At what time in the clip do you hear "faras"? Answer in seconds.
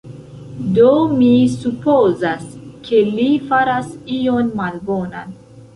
3.53-3.95